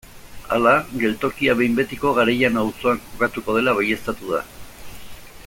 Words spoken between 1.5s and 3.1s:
behin-betiko Garellano auzoan